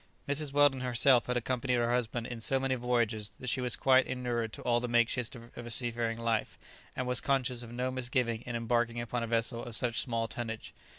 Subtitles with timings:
[0.27, 0.51] Mrs.
[0.51, 4.51] Weldon herself had accompanied her husband in so many voyages, that she was quite inured
[4.53, 6.57] to all the makeshifts of a seafaring life,
[6.95, 10.73] and was conscious of no misgiving in embarking upon a vessel of such small tonnage.